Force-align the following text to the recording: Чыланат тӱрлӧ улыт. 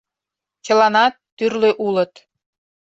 Чыланат 0.65 1.13
тӱрлӧ 1.37 1.71
улыт. 1.85 2.13